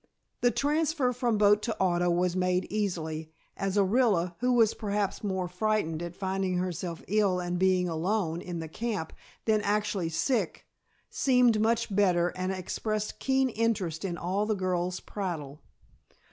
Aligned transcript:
The 0.39 0.49
transfer 0.49 1.13
from 1.13 1.37
boat 1.37 1.61
to 1.61 1.79
auto 1.79 2.09
was 2.09 2.35
made 2.35 2.65
easily, 2.71 3.31
as 3.55 3.77
Orilla, 3.77 4.33
who 4.39 4.51
was 4.51 4.73
perhaps 4.73 5.23
more 5.23 5.47
frightened 5.47 6.01
at 6.01 6.15
finding 6.15 6.57
herself 6.57 7.03
ill 7.07 7.39
and 7.39 7.59
being 7.59 7.87
alone 7.87 8.41
in 8.41 8.57
the 8.57 8.67
camp 8.67 9.13
than 9.45 9.61
actually 9.61 10.09
sick, 10.09 10.65
seemed 11.11 11.61
much 11.61 11.95
better 11.95 12.29
and 12.29 12.51
expressed 12.51 13.19
keen 13.19 13.49
interest 13.49 14.03
in 14.03 14.17
all 14.17 14.47
the 14.47 14.55
girls' 14.55 15.01
prattle. 15.01 15.61